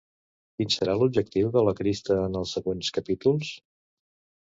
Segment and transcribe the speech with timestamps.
[0.59, 3.57] Quin serà l'objectiu de la Krista en els següents capítols?